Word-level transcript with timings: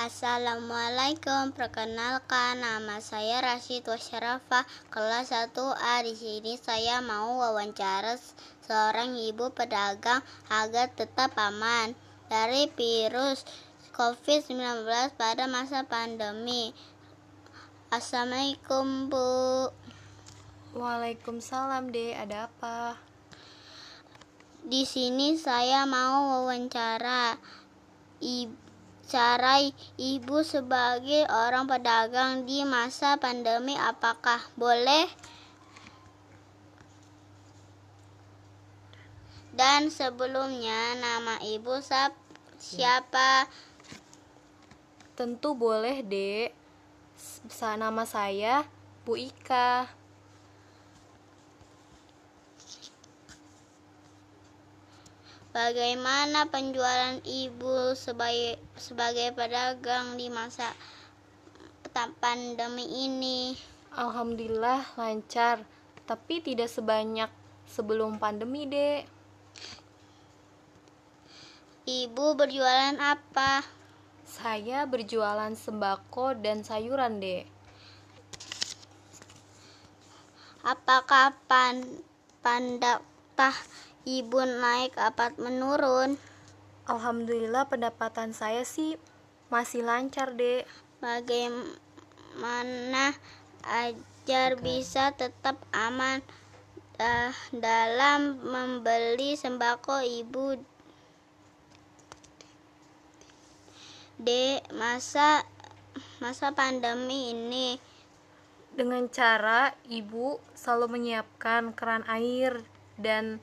Assalamualaikum, 0.00 1.52
perkenalkan 1.52 2.64
nama 2.64 3.04
saya 3.04 3.44
Rashid 3.44 3.84
Wasyarafa, 3.84 4.64
kelas 4.88 5.28
1A. 5.28 6.00
Di 6.08 6.16
sini 6.16 6.56
saya 6.56 7.04
mau 7.04 7.36
wawancara 7.36 8.16
seorang 8.64 9.12
ibu 9.20 9.52
pedagang 9.52 10.24
agar 10.48 10.88
tetap 10.96 11.36
aman 11.36 11.92
dari 12.32 12.72
virus 12.72 13.44
COVID-19 13.92 14.88
pada 15.20 15.44
masa 15.44 15.84
pandemi. 15.84 16.72
Assalamualaikum, 17.92 19.12
Bu. 19.12 19.68
Waalaikumsalam, 20.80 21.92
Dek. 21.92 22.16
Ada 22.16 22.48
apa? 22.48 22.96
Di 24.64 24.88
sini 24.88 25.36
saya 25.36 25.84
mau 25.84 26.40
wawancara 26.40 27.36
ibu 28.24 28.69
cara 29.10 29.58
ibu 29.98 30.38
sebagai 30.46 31.26
orang 31.26 31.66
pedagang 31.66 32.46
di 32.46 32.62
masa 32.62 33.18
pandemi 33.18 33.74
apakah 33.74 34.38
boleh? 34.54 35.10
Dan 39.50 39.90
sebelumnya 39.90 40.94
nama 41.02 41.42
ibu 41.42 41.82
siapa? 42.62 43.50
Tentu 45.18 45.58
boleh, 45.58 46.06
Dek. 46.06 46.54
Nama 47.58 48.06
saya 48.06 48.62
Bu 49.02 49.18
Ika. 49.18 49.99
Bagaimana 55.50 56.46
penjualan 56.46 57.18
ibu 57.26 57.90
sebagai 57.98 58.54
sebagai 58.78 59.34
pedagang 59.34 60.14
di 60.14 60.30
masa 60.30 60.70
pandemi 62.22 62.86
ini? 62.86 63.58
Alhamdulillah 63.90 64.94
lancar, 64.94 65.66
tapi 66.06 66.38
tidak 66.38 66.70
sebanyak 66.70 67.26
sebelum 67.66 68.22
pandemi, 68.22 68.70
Dek. 68.70 69.10
Ibu 71.82 72.38
berjualan 72.38 72.94
apa? 73.02 73.66
Saya 74.22 74.86
berjualan 74.86 75.50
sembako 75.58 76.38
dan 76.38 76.62
sayuran, 76.62 77.18
Dek. 77.18 77.50
Apakah 80.62 81.34
pan 81.50 81.82
pandaptah 83.40 83.56
ibu 84.04 84.44
naik 84.44 85.00
apa 85.00 85.32
menurun? 85.40 86.20
Alhamdulillah 86.84 87.72
pendapatan 87.72 88.36
saya 88.36 88.68
sih 88.68 89.00
masih 89.48 89.80
lancar, 89.80 90.36
Dek. 90.36 90.68
Bagaimana 91.00 91.56
ajar 93.64 94.60
bisa 94.60 95.16
tetap 95.16 95.56
aman 95.72 96.20
uh, 97.00 97.32
dalam 97.56 98.44
membeli 98.44 99.40
sembako 99.40 100.04
ibu? 100.04 100.60
Dek, 104.20 104.68
masa 104.76 105.48
masa 106.20 106.52
pandemi 106.52 107.32
ini? 107.32 107.80
Dengan 108.76 109.08
cara 109.08 109.72
ibu 109.88 110.36
selalu 110.52 111.00
menyiapkan 111.00 111.72
keran 111.72 112.04
air 112.04 112.60
dan 113.00 113.40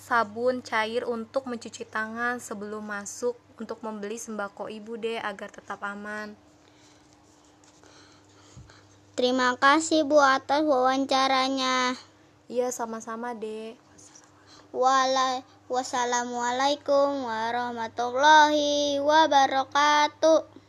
sabun 0.00 0.64
cair 0.64 1.04
untuk 1.04 1.44
mencuci 1.44 1.84
tangan 1.84 2.40
sebelum 2.40 2.88
masuk 2.88 3.36
untuk 3.60 3.84
membeli 3.84 4.16
sembako 4.16 4.72
ibu 4.72 4.96
deh 4.96 5.20
agar 5.20 5.52
tetap 5.52 5.84
aman. 5.84 6.32
Terima 9.12 9.52
kasih 9.60 10.08
Bu 10.08 10.16
atas 10.16 10.64
wawancaranya. 10.64 11.92
Iya 12.48 12.72
sama-sama 12.72 13.36
deh. 13.36 13.76
Wassalamualaikum 15.68 17.28
warahmatullahi 17.28 18.96
wabarakatuh. 19.04 20.59